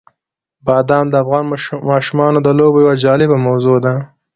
بادام 0.65 1.05
د 1.09 1.15
افغان 1.23 1.43
ماشومانو 1.91 2.39
د 2.43 2.49
لوبو 2.59 2.79
یوه 2.85 2.95
جالبه 3.03 3.37
موضوع 3.47 3.77
ده. 3.85 3.93